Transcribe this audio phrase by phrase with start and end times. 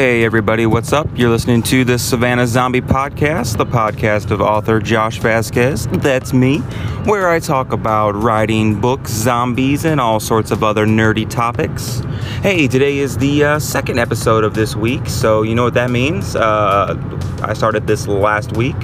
[0.00, 1.06] Hey, everybody, what's up?
[1.14, 5.88] You're listening to the Savannah Zombie Podcast, the podcast of author Josh Vasquez.
[5.88, 6.60] That's me,
[7.04, 12.00] where I talk about writing books, zombies, and all sorts of other nerdy topics.
[12.40, 15.90] Hey, today is the uh, second episode of this week, so you know what that
[15.90, 16.34] means?
[16.34, 16.96] Uh,
[17.42, 18.76] I started this last week,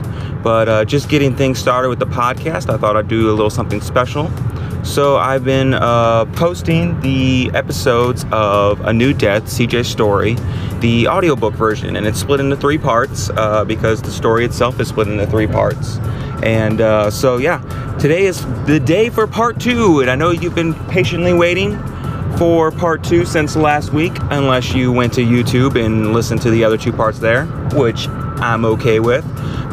[0.43, 3.49] but uh, just getting things started with the podcast, I thought I'd do a little
[3.49, 4.31] something special.
[4.87, 10.35] So I've been uh, posting the episodes of A New Death, CJ Story,
[10.79, 14.89] the audiobook version, and it's split into three parts uh, because the story itself is
[14.89, 15.99] split into three parts.
[16.45, 17.59] And uh, so, yeah,
[17.99, 21.77] today is the day for part two, and I know you've been patiently waiting
[22.39, 26.63] for part two since last week, unless you went to YouTube and listened to the
[26.63, 29.25] other two parts there, which I'm okay with.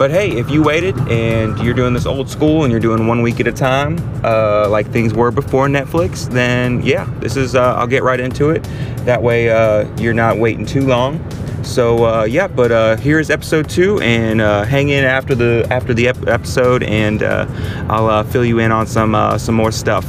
[0.03, 3.22] But hey, if you waited and you're doing this old school and you're doing one
[3.22, 7.75] week at a time, uh, like things were before Netflix, then yeah, this is, uh,
[7.75, 8.66] I'll get right into it.
[9.05, 11.25] That way uh, you're not waiting too long.
[11.63, 15.94] So uh, yeah, but uh, here's episode two, and uh, hang in after the after
[15.94, 20.03] the ep- episode, and I'll fill you in on some some more stuff.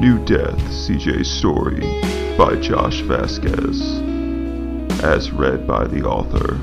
[0.00, 1.80] New Death CJ Story
[2.36, 3.80] by Josh Vasquez,
[5.02, 6.58] as read by the author.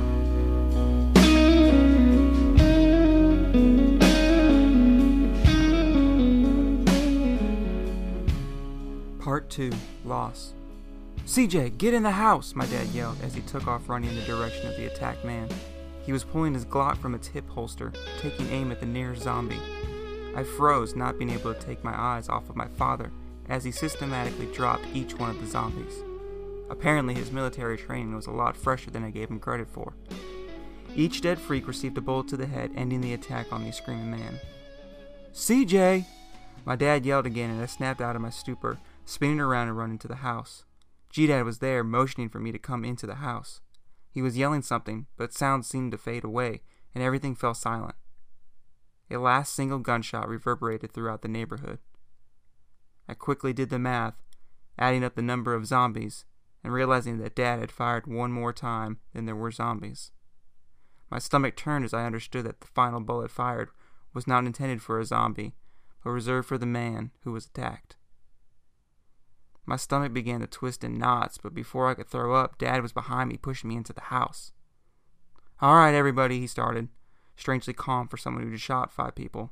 [9.19, 9.71] Part 2
[10.05, 10.53] Loss.
[11.25, 14.25] CJ, get in the house, my dad yelled as he took off running in the
[14.25, 15.49] direction of the attacked man.
[16.05, 19.59] He was pulling his Glock from its hip holster, taking aim at the nearest zombie.
[20.35, 23.11] I froze, not being able to take my eyes off of my father
[23.49, 26.03] as he systematically dropped each one of the zombies.
[26.69, 29.93] Apparently, his military training was a lot fresher than I gave him credit for.
[30.95, 34.11] Each dead freak received a bullet to the head, ending the attack on the screaming
[34.11, 34.39] man.
[35.33, 36.05] CJ!
[36.65, 39.99] My dad yelled again, and I snapped out of my stupor, spinning around and running
[39.99, 40.65] to the house.
[41.09, 43.61] G Dad was there, motioning for me to come into the house.
[44.09, 46.61] He was yelling something, but sounds seemed to fade away,
[46.95, 47.95] and everything fell silent.
[49.11, 51.79] A last single gunshot reverberated throughout the neighborhood.
[53.07, 54.15] I quickly did the math,
[54.77, 56.25] adding up the number of zombies,
[56.63, 60.11] and realizing that Dad had fired one more time than there were zombies.
[61.09, 63.69] My stomach turned as I understood that the final bullet fired
[64.13, 65.53] was not intended for a zombie,
[66.03, 67.95] but reserved for the man who was attacked.
[69.65, 72.91] My stomach began to twist in knots, but before I could throw up, Dad was
[72.91, 74.51] behind me, pushing me into the house.
[75.61, 76.89] All right, everybody, he started,
[77.35, 79.51] strangely calm for someone who just shot five people.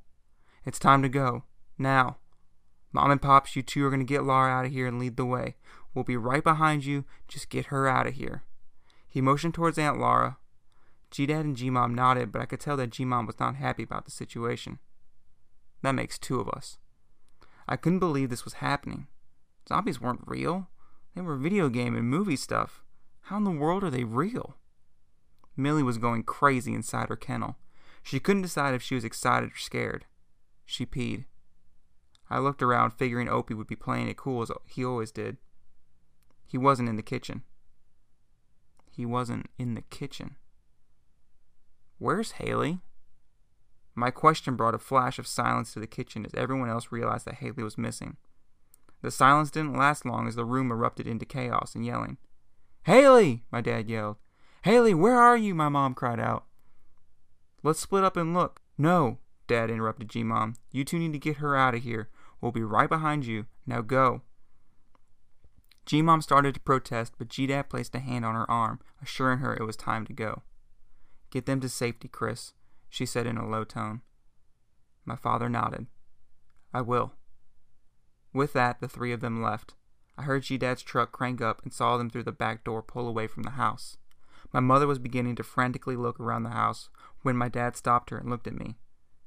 [0.65, 1.43] It's time to go.
[1.77, 2.17] Now.
[2.93, 5.15] Mom and Pops, you two are going to get Laura out of here and lead
[5.15, 5.55] the way.
[5.93, 7.05] We'll be right behind you.
[7.27, 8.43] Just get her out of here.
[9.07, 10.37] He motioned towards Aunt Laura.
[11.09, 13.55] G Dad and G Mom nodded, but I could tell that G Mom was not
[13.55, 14.79] happy about the situation.
[15.81, 16.77] That makes two of us.
[17.67, 19.07] I couldn't believe this was happening.
[19.67, 20.69] Zombies weren't real.
[21.15, 22.83] They were video game and movie stuff.
[23.23, 24.57] How in the world are they real?
[25.57, 27.57] Millie was going crazy inside her kennel.
[28.03, 30.05] She couldn't decide if she was excited or scared.
[30.65, 31.25] She peed.
[32.31, 35.35] I looked around, figuring Opie would be playing it cool as he always did.
[36.47, 37.41] He wasn't in the kitchen.
[38.89, 40.37] He wasn't in the kitchen.
[41.97, 42.79] Where's Haley?
[43.95, 47.35] My question brought a flash of silence to the kitchen as everyone else realized that
[47.35, 48.15] Haley was missing.
[49.01, 52.17] The silence didn't last long as the room erupted into chaos and yelling.
[52.85, 53.43] Haley!
[53.51, 54.15] my dad yelled.
[54.63, 55.53] Haley, where are you?
[55.53, 56.45] my mom cried out.
[57.61, 58.61] Let's split up and look.
[58.77, 59.17] No,
[59.47, 60.55] Dad interrupted G Mom.
[60.71, 62.07] You two need to get her out of here.
[62.41, 63.45] We'll be right behind you.
[63.65, 64.23] Now go.
[65.85, 69.39] G Mom started to protest, but G Dad placed a hand on her arm, assuring
[69.39, 70.41] her it was time to go.
[71.29, 72.53] Get them to safety, Chris,
[72.89, 74.01] she said in a low tone.
[75.05, 75.87] My father nodded.
[76.73, 77.13] I will.
[78.33, 79.73] With that, the three of them left.
[80.17, 83.07] I heard G Dad's truck crank up and saw them through the back door pull
[83.07, 83.97] away from the house.
[84.53, 86.89] My mother was beginning to frantically look around the house
[87.21, 88.77] when my dad stopped her and looked at me.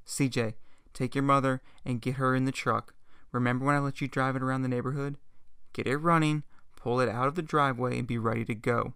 [0.07, 0.55] CJ,
[0.93, 2.95] take your mother and get her in the truck.
[3.35, 5.17] Remember when I let you drive it around the neighborhood?
[5.73, 6.45] Get it running,
[6.77, 8.95] pull it out of the driveway, and be ready to go.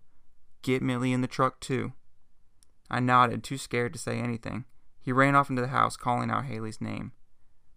[0.62, 1.93] Get Millie in the truck, too.
[2.88, 4.64] I nodded, too scared to say anything.
[5.00, 7.11] He ran off into the house, calling out Haley's name.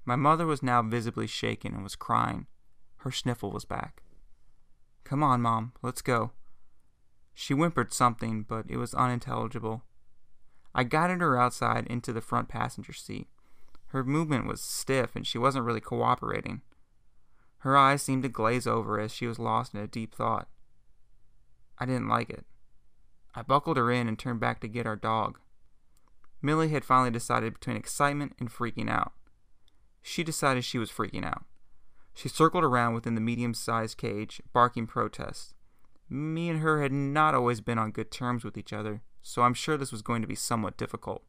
[0.06, 2.46] My mother was now visibly shaken and was crying.
[2.98, 4.04] Her sniffle was back.
[5.04, 6.30] Come on, Mom, let's go.
[7.34, 9.81] She whimpered something, but it was unintelligible.
[10.75, 13.30] I guided her outside into the front passenger seat.
[13.92, 16.62] Her movement was stiff and she wasn't really cooperating.
[17.60, 20.48] Her eyes seemed to glaze over as she was lost in a deep thought.
[21.78, 22.46] I didn't like it.
[23.36, 25.40] I buckled her in and turned back to get our dog.
[26.42, 29.12] Millie had finally decided between excitement and freaking out.
[30.02, 31.44] She decided she was freaking out.
[32.14, 35.54] She circled around within the medium sized cage, barking protest.
[36.10, 39.54] Me and her had not always been on good terms with each other, so I'm
[39.54, 41.24] sure this was going to be somewhat difficult.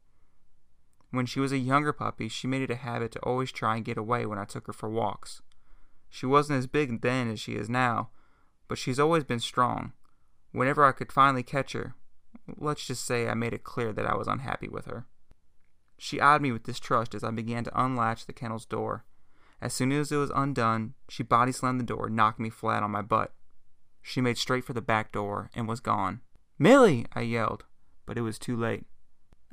[1.13, 3.85] When she was a younger puppy, she made it a habit to always try and
[3.85, 5.43] get away when I took her for walks.
[6.09, 8.09] She wasn't as big then as she is now,
[8.67, 9.93] but she's always been strong.
[10.53, 11.93] Whenever I could finally catch her,
[12.57, 15.05] let's just say I made it clear that I was unhappy with her.
[15.99, 19.05] She eyed me with distrust as I began to unlatch the kennel's door.
[19.61, 22.89] As soon as it was undone, she body slammed the door, knocked me flat on
[22.89, 23.35] my butt.
[24.01, 26.21] She made straight for the back door and was gone.
[26.57, 27.05] Millie!
[27.13, 27.65] I yelled,
[28.07, 28.85] but it was too late.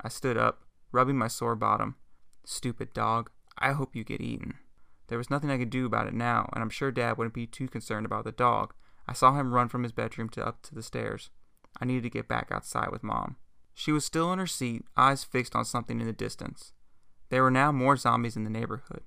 [0.03, 1.95] I stood up, rubbing my sore bottom.
[2.45, 3.29] Stupid dog.
[3.57, 4.55] I hope you get eaten.
[5.07, 7.45] There was nothing I could do about it now, and I'm sure Dad wouldn't be
[7.45, 8.73] too concerned about the dog.
[9.07, 11.29] I saw him run from his bedroom to up to the stairs.
[11.79, 13.35] I needed to get back outside with Mom.
[13.73, 16.73] She was still in her seat, eyes fixed on something in the distance.
[17.29, 19.03] There were now more zombies in the neighborhood.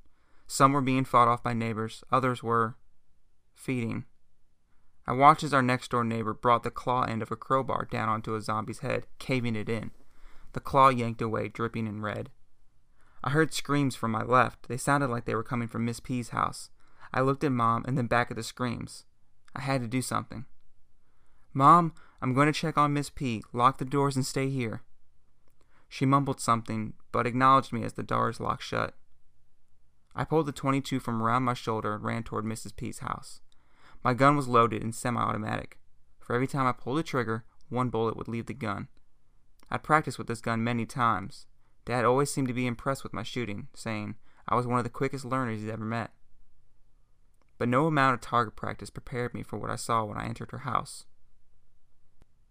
[0.46, 2.76] Some were being fought off by neighbors, others were
[3.54, 4.04] feeding.
[5.06, 8.08] I watched as our next door neighbor brought the claw end of a crowbar down
[8.08, 9.90] onto a zombie's head, caving it in.
[10.54, 12.30] The claw yanked away, dripping in red.
[13.24, 14.68] I heard screams from my left.
[14.68, 16.70] They sounded like they were coming from Miss P's house.
[17.12, 19.04] I looked at Mom and then back at the screams.
[19.56, 20.46] I had to do something.
[21.52, 21.92] Mom,
[22.22, 23.42] I'm going to check on Miss P.
[23.52, 24.82] Lock the doors and stay here.
[25.88, 28.94] She mumbled something, but acknowledged me as the doors locked shut.
[30.14, 32.76] I pulled the 22 from around my shoulder and ran toward Mrs.
[32.76, 33.40] P's house.
[34.04, 35.78] My gun was loaded and semi automatic.
[36.20, 38.88] For every time I pulled the trigger, one bullet would leave the gun.
[39.74, 41.46] I'd practiced with this gun many times.
[41.84, 44.14] Dad always seemed to be impressed with my shooting, saying
[44.48, 46.12] I was one of the quickest learners he'd ever met.
[47.58, 50.52] But no amount of target practice prepared me for what I saw when I entered
[50.52, 51.06] her house.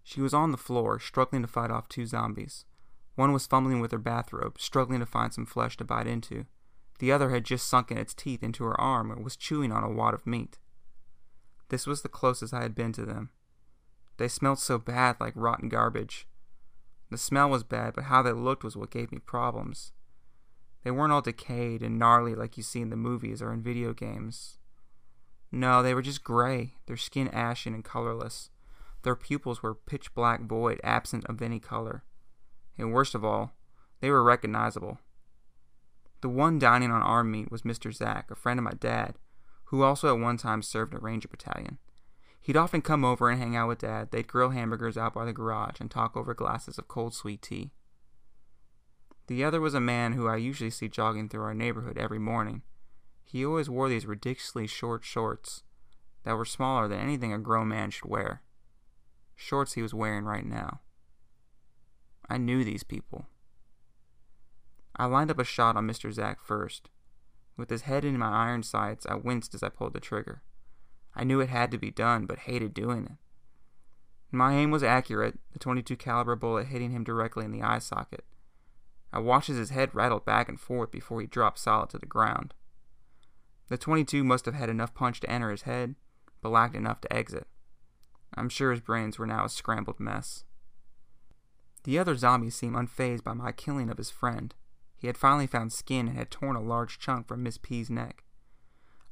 [0.03, 2.65] She was on the floor, struggling to fight off two zombies.
[3.15, 6.45] One was fumbling with her bathrobe, struggling to find some flesh to bite into.
[6.99, 9.89] The other had just sunken its teeth into her arm and was chewing on a
[9.89, 10.59] wad of meat.
[11.69, 13.29] This was the closest I had been to them.
[14.17, 16.27] They smelled so bad like rotten garbage.
[17.13, 19.91] The smell was bad, but how they looked was what gave me problems.
[20.83, 23.93] They weren't all decayed and gnarly like you see in the movies or in video
[23.93, 24.57] games.
[25.51, 28.49] No, they were just gray, their skin ashen and colorless.
[29.03, 32.03] Their pupils were pitch black void, absent of any color.
[32.79, 33.51] And worst of all,
[33.99, 34.97] they were recognizable.
[36.21, 37.93] The one dining on our meat was Mr.
[37.93, 39.19] Zack, a friend of my dad,
[39.65, 41.77] who also at one time served in a ranger battalion.
[42.43, 44.11] He'd often come over and hang out with Dad.
[44.11, 47.71] They'd grill hamburgers out by the garage and talk over glasses of cold sweet tea.
[49.27, 52.63] The other was a man who I usually see jogging through our neighborhood every morning.
[53.23, 55.63] He always wore these ridiculously short shorts
[56.25, 58.41] that were smaller than anything a grown man should wear.
[59.37, 60.81] Shorts he was wearing right now.
[62.29, 63.27] I knew these people.
[64.97, 66.11] I lined up a shot on Mr.
[66.11, 66.89] Zack first.
[67.55, 70.41] With his head in my iron sights, I winced as I pulled the trigger.
[71.15, 73.17] I knew it had to be done, but hated doing it.
[74.31, 78.25] My aim was accurate, the 22 caliber bullet hitting him directly in the eye socket.
[79.11, 82.07] I watched as his head rattled back and forth before he dropped solid to the
[82.07, 82.55] ground.
[83.69, 85.95] The 22 must have had enough punch to enter his head,
[86.41, 87.47] but lacked enough to exit.
[88.35, 90.43] I'm sure his brains were now a scrambled mess.
[91.83, 94.55] The other zombies seemed unfazed by my killing of his friend.
[94.97, 98.23] He had finally found skin and had torn a large chunk from Miss P's neck.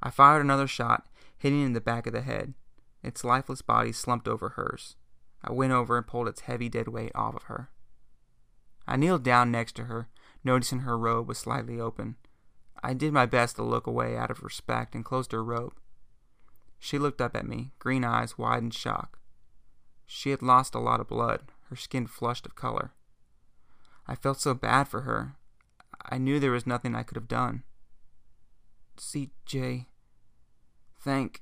[0.01, 1.05] I fired another shot,
[1.41, 2.53] hitting in the back of the head.
[3.01, 4.95] Its lifeless body slumped over hers.
[5.43, 7.71] I went over and pulled its heavy dead weight off of her.
[8.87, 10.07] I kneeled down next to her,
[10.43, 12.15] noticing her robe was slightly open.
[12.83, 15.73] I did my best to look away out of respect and closed her robe.
[16.77, 19.17] She looked up at me, green eyes wide in shock.
[20.05, 22.91] She had lost a lot of blood, her skin flushed of color.
[24.07, 25.37] I felt so bad for her,
[26.05, 27.63] I knew there was nothing I could have done.
[28.97, 29.87] CJ.
[31.01, 31.41] Thank.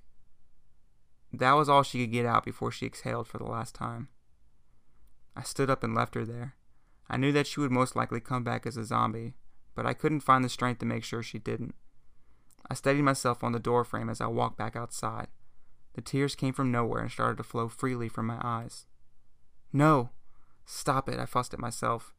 [1.33, 4.07] That was all she could get out before she exhaled for the last time.
[5.35, 6.55] I stood up and left her there.
[7.09, 9.33] I knew that she would most likely come back as a zombie,
[9.75, 11.75] but I couldn't find the strength to make sure she didn't.
[12.69, 15.27] I steadied myself on the doorframe as I walked back outside.
[15.93, 18.85] The tears came from nowhere and started to flow freely from my eyes.
[19.73, 20.11] No!
[20.65, 22.13] Stop it, I fussed at myself.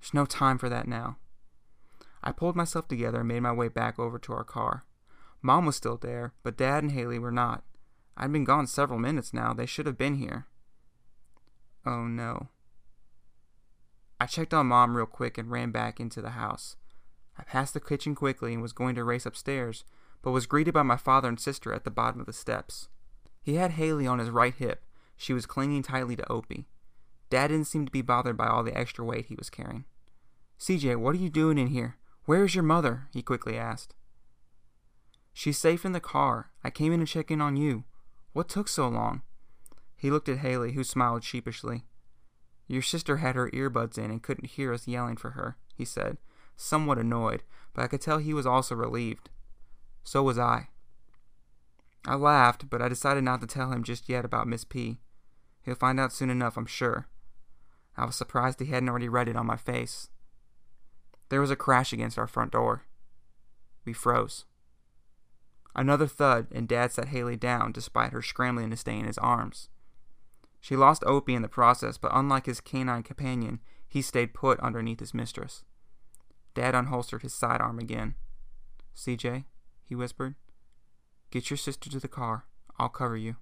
[0.00, 1.18] There's no time for that now.
[2.22, 4.84] I pulled myself together and made my way back over to our car.
[5.42, 7.64] Mom was still there, but Dad and Haley were not.
[8.16, 9.52] I'd been gone several minutes now.
[9.52, 10.46] They should have been here.
[11.84, 12.48] Oh no.
[14.20, 16.76] I checked on Mom real quick and ran back into the house.
[17.36, 19.84] I passed the kitchen quickly and was going to race upstairs,
[20.22, 22.88] but was greeted by my father and sister at the bottom of the steps.
[23.42, 24.84] He had Haley on his right hip.
[25.16, 26.68] She was clinging tightly to Opie.
[27.30, 29.86] Dad didn't seem to be bothered by all the extra weight he was carrying.
[30.60, 31.96] CJ, what are you doing in here?
[32.24, 33.08] Where is your mother?
[33.12, 33.94] he quickly asked.
[35.32, 36.50] She's safe in the car.
[36.62, 37.84] I came in to check in on you.
[38.32, 39.22] What took so long?
[39.96, 41.84] He looked at Haley, who smiled sheepishly.
[42.66, 46.18] Your sister had her earbuds in and couldn't hear us yelling for her, he said,
[46.56, 47.42] somewhat annoyed,
[47.74, 49.30] but I could tell he was also relieved.
[50.04, 50.68] So was I.
[52.04, 55.00] I laughed, but I decided not to tell him just yet about Miss P.
[55.64, 57.06] He'll find out soon enough, I'm sure.
[57.96, 60.08] I was surprised he hadn't already read it on my face.
[61.28, 62.84] There was a crash against our front door.
[63.84, 64.46] We froze.
[65.74, 69.68] Another thud, and Dad set Haley down despite her scrambling to stay in his arms.
[70.60, 75.00] She lost Opie in the process, but unlike his canine companion, he stayed put underneath
[75.00, 75.64] his mistress.
[76.54, 78.14] Dad unholstered his sidearm again.
[78.94, 79.44] CJ,
[79.84, 80.34] he whispered,
[81.30, 82.44] get your sister to the car.
[82.78, 83.36] I'll cover you.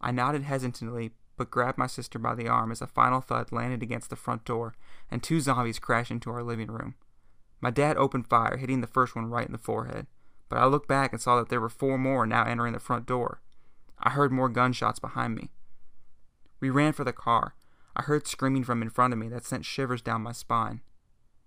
[0.00, 3.82] I nodded hesitantly, but grabbed my sister by the arm as a final thud landed
[3.82, 4.74] against the front door,
[5.10, 6.94] and two zombies crashed into our living room.
[7.60, 10.06] My dad opened fire, hitting the first one right in the forehead,
[10.48, 13.06] but I looked back and saw that there were four more now entering the front
[13.06, 13.40] door.
[13.98, 15.50] I heard more gunshots behind me.
[16.60, 17.54] We ran for the car.
[17.94, 20.82] I heard screaming from in front of me that sent shivers down my spine.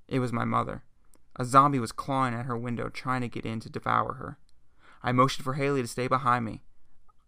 [0.08, 0.84] It was my mother.
[1.36, 4.38] A zombie was clawing at her window, trying to get in to devour her.
[5.03, 6.63] I motioned for Haley to stay behind me.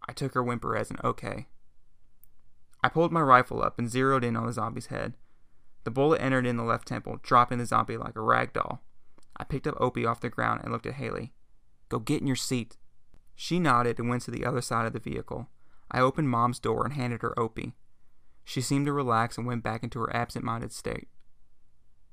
[0.08, 1.46] I took her whimper as an okay.
[2.82, 5.14] I pulled my rifle up and zeroed in on the zombie's head.
[5.84, 8.82] The bullet entered in the left temple, dropping the zombie like a rag doll.
[9.36, 11.32] I picked up Opie off the ground and looked at Haley.
[11.92, 12.78] Go get in your seat.
[13.34, 15.50] She nodded and went to the other side of the vehicle.
[15.90, 17.74] I opened Mom's door and handed her Opie.
[18.44, 21.08] She seemed to relax and went back into her absent minded state.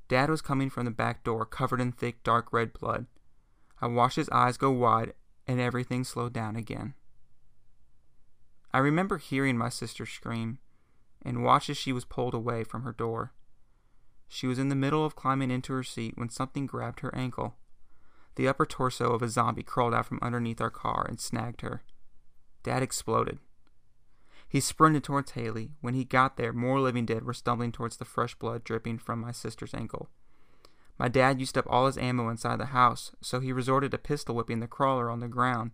[0.09, 3.05] Dad was coming from the back door, covered in thick, dark red blood.
[3.79, 5.13] I watched his eyes go wide,
[5.48, 6.93] and everything slowed down again.
[8.74, 10.59] I remember hearing my sister scream
[11.21, 13.31] and watched as she was pulled away from her door.
[14.27, 17.55] She was in the middle of climbing into her seat when something grabbed her ankle.
[18.39, 21.84] The upper torso of a zombie crawled out from underneath our car and snagged her.
[22.63, 23.39] Dad exploded.
[24.48, 25.72] He sprinted towards Haley.
[25.81, 29.19] When he got there, more living dead were stumbling towards the fresh blood dripping from
[29.19, 30.10] my sister's ankle.
[30.98, 34.36] My dad used up all his ammo inside the house, so he resorted to pistol
[34.36, 35.72] whipping the crawler on the ground.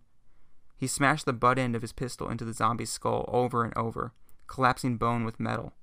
[0.76, 4.12] He smashed the butt end of his pistol into the zombie's skull over and over,
[4.48, 5.74] collapsing bone with metal.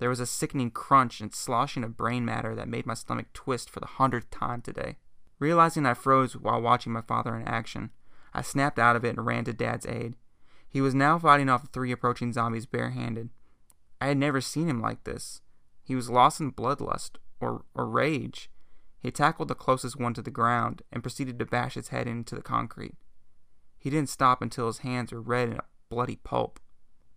[0.00, 3.70] There was a sickening crunch and sloshing of brain matter that made my stomach twist
[3.70, 4.96] for the hundredth time today.
[5.38, 7.90] Realizing I froze while watching my father in action,
[8.34, 10.16] I snapped out of it and ran to Dad's aid.
[10.68, 13.30] He was now fighting off the three approaching zombies barehanded.
[14.00, 15.40] I had never seen him like this.
[15.82, 18.50] He was lost in bloodlust, or, or rage.
[19.00, 22.34] He tackled the closest one to the ground and proceeded to bash its head into
[22.34, 22.96] the concrete.
[23.78, 26.58] He didn't stop until his hands were red and a bloody pulp.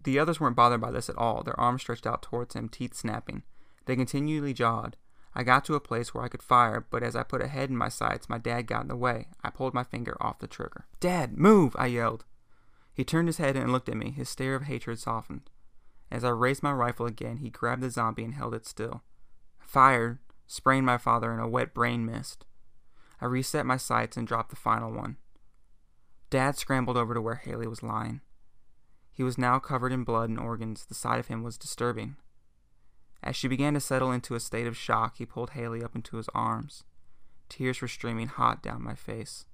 [0.04, 2.94] The others weren't bothered by this at all, their arms stretched out towards him, teeth
[2.94, 3.44] snapping.
[3.86, 4.96] They continually jawed.
[5.34, 7.70] I got to a place where I could fire, but as I put a head
[7.70, 9.28] in my sights, my dad got in the way.
[9.44, 10.86] I pulled my finger off the trigger.
[11.00, 11.76] Dad, move!
[11.80, 12.26] I yelled.
[12.94, 15.50] He turned his head and looked at me, his stare of hatred softened.
[16.12, 19.04] As I raised my rifle again, he grabbed the zombie and held it still.
[19.62, 22.44] I fired, spraying my father in a wet brain mist.
[23.22, 25.16] I reset my sights and dropped the final one.
[26.30, 28.20] Dad scrambled over to where Haley was lying.
[29.12, 30.86] He was now covered in blood and organs.
[30.86, 32.18] The sight of him was disturbing.
[33.24, 36.18] As she began to settle into a state of shock, he pulled Haley up into
[36.18, 36.84] his arms.
[37.50, 39.46] Tears were streaming hot down my face.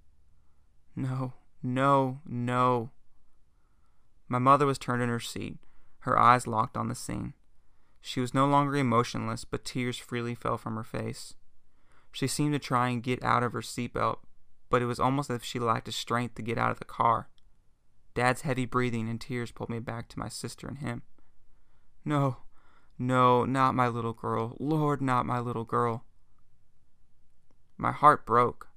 [0.95, 2.91] No, no, no.
[4.29, 5.57] My mother was turned in her seat,
[5.99, 7.33] her eyes locked on the scene.
[8.01, 11.33] She was no longer emotionless, but tears freely fell from her face.
[12.11, 14.19] She seemed to try and get out of her seatbelt,
[14.69, 16.85] but it was almost as if she lacked the strength to get out of the
[16.85, 17.29] car.
[18.13, 21.03] Dad's heavy breathing and tears pulled me back to my sister and him.
[22.05, 22.37] No,
[22.97, 24.55] no, not my little girl.
[24.59, 26.05] Lord, not my little girl.
[27.77, 28.69] My heart broke.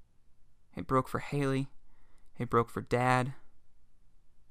[0.76, 1.70] It broke for Haley.
[2.38, 3.34] It broke for Dad.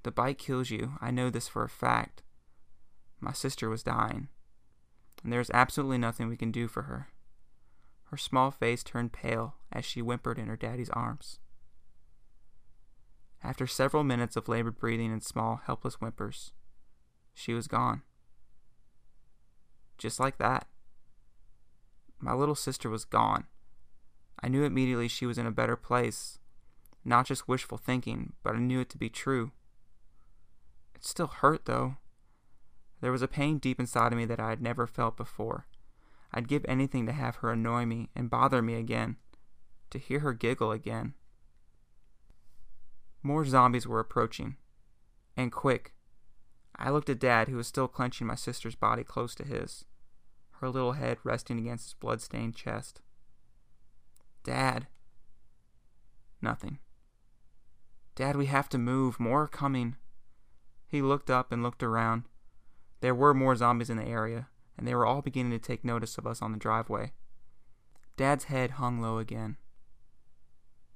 [0.04, 0.94] The bite kills you.
[1.02, 2.24] I know this for a fact.
[3.20, 4.30] My sister was dying,
[5.24, 7.10] and there is absolutely nothing we can do for her.
[8.06, 11.40] Her small face turned pale as she whimpered in her daddy's arms.
[13.44, 16.54] After several minutes of labored breathing and small, helpless whimpers,
[17.34, 18.02] she was gone.
[20.00, 20.66] Just like that.
[22.20, 23.46] My little sister was gone.
[24.42, 26.40] I knew immediately she was in a better place.
[27.06, 29.52] Not just wishful thinking, but I knew it to be true.
[30.96, 31.98] It still hurt, though.
[33.02, 35.68] There was a pain deep inside of me that I had never felt before.
[36.34, 39.18] I'd give anything to have her annoy me and bother me again,
[39.90, 41.14] to hear her giggle again.
[43.24, 44.56] More zombies were approaching,
[45.36, 45.94] and quick.
[46.76, 49.86] I looked at Dad, who was still clenching my sister's body close to his,
[50.60, 53.02] her little head resting against his blood-stained chest.
[54.44, 54.88] Dad.
[56.42, 56.80] Nothing.
[58.16, 59.20] Dad, we have to move.
[59.20, 59.96] More are coming.
[60.88, 62.24] He looked up and looked around.
[63.02, 64.48] There were more zombies in the area,
[64.78, 67.14] and they were all beginning to take notice of us on the driveway.
[68.18, 69.58] Dad's head hung low again.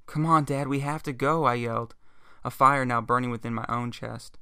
[0.05, 1.95] Come on, Dad, we have to go, I yelled,
[2.43, 4.37] a fire now burning within my own chest.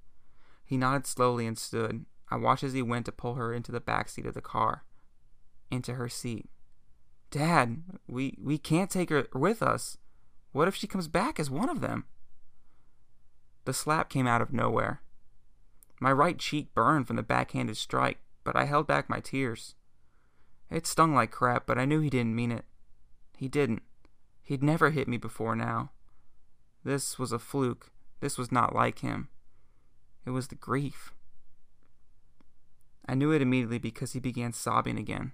[0.65, 2.05] He nodded slowly and stood.
[2.29, 4.85] I watched as he went to pull her into the back seat of the car,
[5.71, 6.49] into her seat.
[7.29, 9.97] Dad, we, we can't take her with us.
[10.51, 12.05] What if she comes back as one of them?
[13.65, 15.01] The slap came out of nowhere.
[15.99, 19.75] My right cheek burned from the backhanded strike, but I held back my tears.
[20.69, 22.65] It stung like crap, but I knew he didn't mean it.
[23.37, 23.83] He didn't.
[24.41, 25.91] He'd never hit me before now.
[26.83, 27.91] This was a fluke.
[28.19, 29.29] This was not like him.
[30.25, 31.13] It was the grief.
[33.07, 35.33] I knew it immediately because he began sobbing again.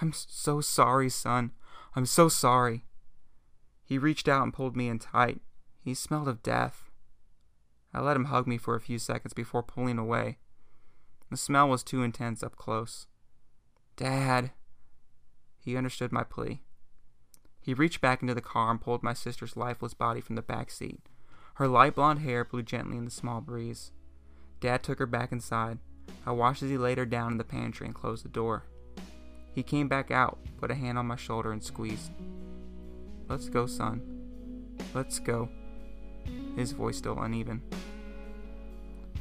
[0.00, 1.52] I'm so sorry, son.
[1.94, 2.84] I'm so sorry.
[3.84, 5.40] He reached out and pulled me in tight.
[5.80, 6.90] He smelled of death.
[7.94, 10.38] I let him hug me for a few seconds before pulling away.
[11.30, 13.06] The smell was too intense up close.
[13.96, 14.50] Dad.
[15.58, 16.62] He understood my plea.
[17.60, 20.70] He reached back into the car and pulled my sister's lifeless body from the back
[20.70, 21.00] seat.
[21.54, 23.92] Her light blonde hair blew gently in the small breeze.
[24.60, 25.78] Dad took her back inside.
[26.24, 28.64] I watched as he laid her down in the pantry and closed the door.
[29.56, 32.12] He came back out, put a hand on my shoulder, and squeezed.
[33.26, 34.02] Let's go, son.
[34.92, 35.48] Let's go.
[36.56, 37.62] His voice still uneven.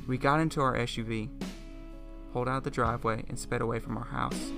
[0.09, 1.29] We got into our SUV,
[2.33, 4.51] pulled out the driveway, and sped away from our house.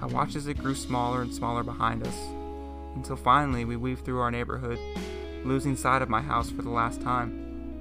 [0.00, 2.16] I watched as it grew smaller and smaller behind us,
[2.94, 4.78] until finally we weaved through our neighborhood,
[5.44, 7.78] losing sight of my house for the last time.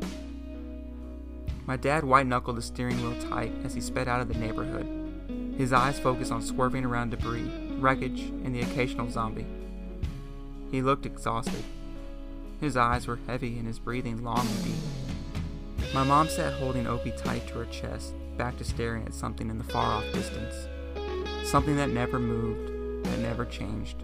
[1.65, 4.98] My dad white knuckled the steering wheel tight as he sped out of the neighborhood,
[5.59, 9.45] his eyes focused on swerving around debris, wreckage, and the occasional zombie.
[10.71, 11.65] He looked exhausted.
[12.61, 15.93] His eyes were heavy and his breathing long and deep.
[15.93, 19.57] My mom sat holding Opie tight to her chest, back to staring at something in
[19.57, 20.55] the far off distance.
[21.43, 23.97] Something that never moved, that never changed.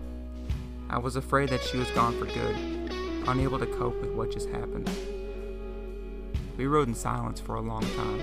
[0.89, 2.57] I was afraid that she was gone for good,
[3.29, 4.89] unable to cope with what just happened.
[6.57, 8.21] We rode in silence for a long time.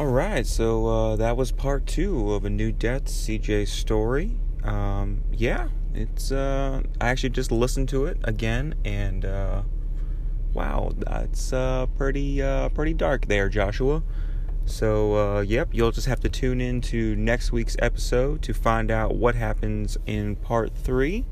[0.00, 4.38] All right, so uh, that was part two of a new death CJ story.
[4.64, 6.32] Um, yeah, it's.
[6.32, 9.60] Uh, I actually just listened to it again, and uh,
[10.54, 14.02] wow, that's uh, pretty uh, pretty dark there, Joshua.
[14.64, 18.90] So uh, yep, you'll just have to tune in to next week's episode to find
[18.90, 21.26] out what happens in part three.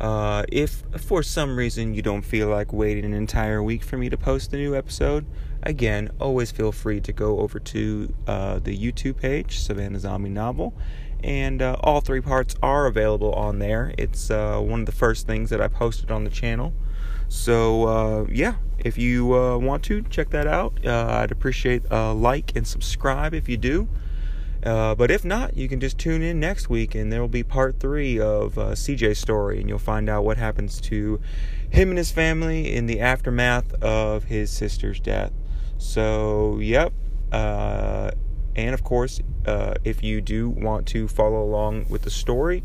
[0.00, 4.16] If for some reason you don't feel like waiting an entire week for me to
[4.16, 5.26] post a new episode,
[5.62, 10.74] again, always feel free to go over to uh, the YouTube page, Savannah Zombie Novel,
[11.22, 13.92] and uh, all three parts are available on there.
[13.98, 16.72] It's uh, one of the first things that I posted on the channel.
[17.28, 20.84] So, uh, yeah, if you uh, want to, check that out.
[20.86, 23.88] I'd appreciate a like and subscribe if you do.
[24.62, 27.42] Uh, but if not, you can just tune in next week and there will be
[27.42, 31.20] part three of uh, CJ's story, and you'll find out what happens to
[31.70, 35.32] him and his family in the aftermath of his sister's death.
[35.80, 36.92] So, yep.
[37.32, 38.10] Uh,
[38.54, 42.62] and of course, uh, if you do want to follow along with the story,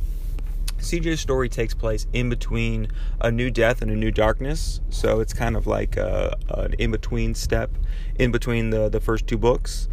[0.80, 2.90] CJ's story takes place in between
[3.22, 6.92] a new death and a new darkness, so it's kind of like a, an in
[6.92, 7.72] between step
[8.20, 9.88] in between the the first two books,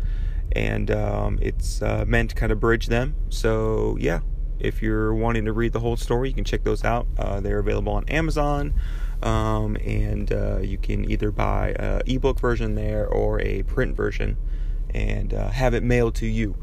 [0.50, 3.14] and um, it's uh, meant to kind of bridge them.
[3.28, 4.20] So yeah,
[4.58, 7.06] if you're wanting to read the whole story, you can check those out.
[7.16, 8.74] Uh, they're available on Amazon,
[9.22, 14.36] um, and uh, you can either buy an ebook version there or a print version,
[14.90, 16.56] and uh, have it mailed to you.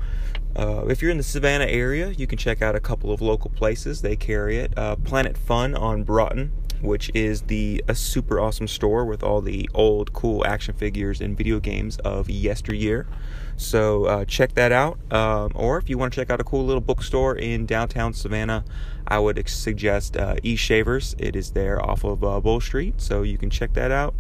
[0.56, 3.50] Uh, if you're in the Savannah area, you can check out a couple of local
[3.52, 4.02] places.
[4.02, 4.78] They carry it.
[4.78, 9.70] Uh, Planet Fun on Broughton, which is the a super awesome store with all the
[9.74, 13.08] old cool action figures and video games of yesteryear.
[13.58, 14.98] So uh, check that out.
[15.12, 18.64] Um, or if you want to check out a cool little bookstore in downtown Savannah,
[19.10, 21.16] I would suggest uh, E Shavers.
[21.18, 24.16] It is there off of uh, Bull Street, so you can check that out.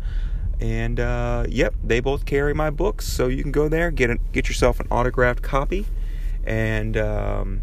[0.60, 4.17] And uh, yep, they both carry my books, so you can go there get a,
[4.34, 5.86] get yourself an autographed copy
[6.43, 7.62] and um,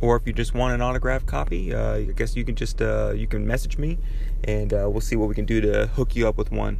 [0.00, 3.12] or if you just want an autographed copy, uh, I guess you can just uh,
[3.14, 3.98] you can message me,
[4.44, 6.78] and uh, we'll see what we can do to hook you up with one.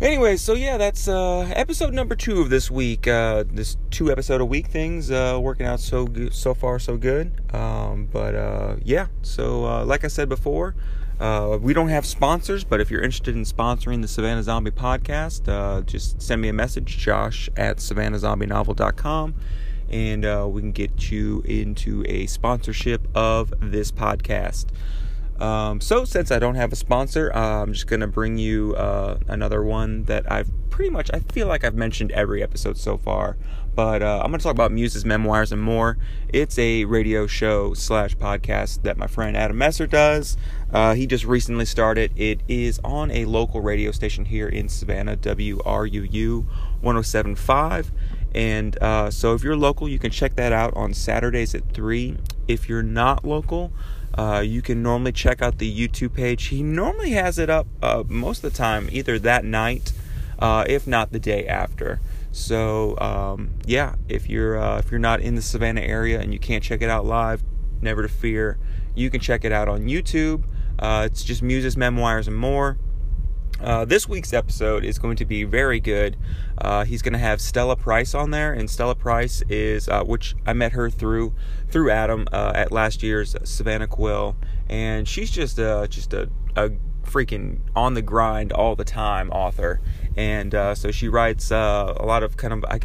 [0.00, 3.08] Anyway, so yeah, that's uh, episode number two of this week.
[3.08, 6.96] Uh, this two episode a week things uh, working out so good, so far so
[6.96, 7.32] good.
[7.52, 10.76] Um, but yeah, so like I said before,
[11.60, 16.22] we don't have sponsors, but if you're interested in sponsoring the Savannah Zombie podcast, just
[16.22, 19.34] send me a message, Josh at SavannahZombieNovel.com
[19.90, 24.66] and uh, we can get you into a sponsorship of this podcast.
[25.38, 28.74] Um, so, since I don't have a sponsor, uh, I'm just going to bring you
[28.74, 32.96] uh, another one that I've pretty much, I feel like I've mentioned every episode so
[32.96, 33.36] far.
[33.74, 35.98] But uh, I'm going to talk about Muses, Memoirs, and more.
[36.28, 40.36] It's a radio show slash podcast that my friend Adam Messer does.
[40.72, 42.10] Uh, he just recently started.
[42.16, 46.44] It is on a local radio station here in Savannah, WRUU
[46.80, 47.92] 1075.
[48.34, 52.16] And uh, so if you're local, you can check that out on Saturdays at 3.
[52.48, 53.72] If you're not local,
[54.18, 56.46] uh, you can normally check out the YouTube page.
[56.46, 59.92] He normally has it up uh, most of the time, either that night,
[60.40, 62.00] uh, if not the day after.
[62.32, 66.40] So um, yeah, if you're uh, if you're not in the Savannah area and you
[66.40, 67.44] can't check it out live,
[67.80, 68.58] never to fear.
[68.96, 70.42] You can check it out on YouTube.
[70.80, 72.76] Uh, it's just Muses, Memoirs, and more.
[73.60, 76.16] Uh, this week's episode is going to be very good.
[76.58, 80.36] Uh, he's going to have Stella Price on there, and Stella Price is, uh, which
[80.46, 81.34] I met her through
[81.68, 84.36] through Adam uh, at last year's Savannah Quill,
[84.68, 86.70] and she's just a just a, a
[87.02, 89.80] freaking on the grind all the time author,
[90.18, 92.80] and uh, so she writes uh, a lot of kind of I,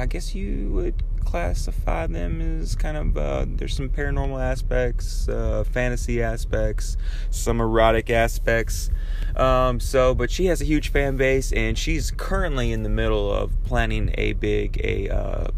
[0.00, 5.64] I guess you would classify them as kind of uh, there's some paranormal aspects, uh,
[5.64, 6.96] fantasy aspects,
[7.30, 8.90] some erotic aspects.
[9.34, 13.32] Um, so, but she has a huge fan base, and she's currently in the middle
[13.32, 15.48] of planning a big a uh,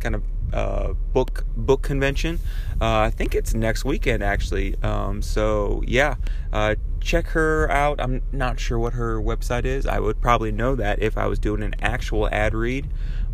[0.00, 0.22] kind of
[0.52, 2.40] uh, book book convention.
[2.78, 4.76] Uh, I think it's next weekend actually.
[4.82, 6.16] Um, so yeah,
[6.52, 8.00] uh, check her out.
[8.00, 9.86] I'm not sure what her website is.
[9.86, 12.88] I would probably know that if I was doing an actual ad read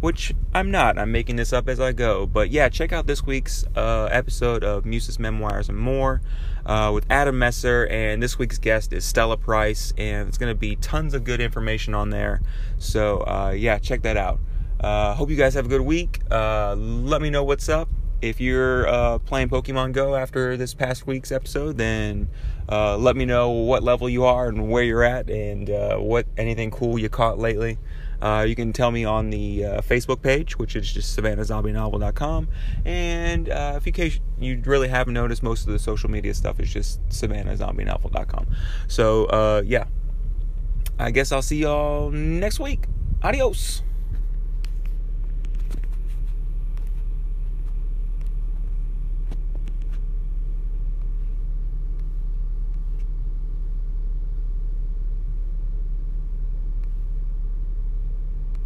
[0.05, 0.99] which I'm not.
[0.99, 2.27] I'm making this up as I go.
[2.27, 6.21] But yeah, check out this week's uh, episode of Muses Memoirs and More
[6.67, 7.87] uh, with Adam Messer.
[7.87, 9.95] And this week's guest is Stella Price.
[9.97, 12.43] And it's going to be tons of good information on there.
[12.77, 14.41] So uh, yeah, check that out.
[14.79, 16.21] Uh, hope you guys have a good week.
[16.31, 17.89] Uh, let me know what's up.
[18.23, 22.29] If you're uh, playing Pokemon Go after this past week's episode, then
[22.69, 25.69] let me know what level you are and where you're at and
[26.03, 27.79] what anything cool you caught lately.
[28.25, 32.49] Uh, you can tell me on the uh, Facebook page, which is just savannahzombienovel.com.
[32.87, 36.59] And uh, if you case you really haven't noticed, most of the social media stuff
[36.59, 38.47] is just savannahzombienovel.com.
[38.89, 39.85] So uh, yeah,
[40.99, 42.87] I guess I'll see y'all next week.
[43.23, 43.83] Adios.